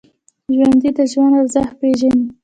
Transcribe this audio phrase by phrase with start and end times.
[0.55, 2.23] ژوندي د ژوند ارزښت پېژني